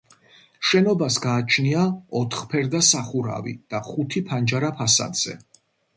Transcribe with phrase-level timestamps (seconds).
[0.69, 1.83] შენობას გააჩნია
[2.21, 5.37] ოთხფერდა სახურავი და ხუთი ფანჯარა ფასადზე.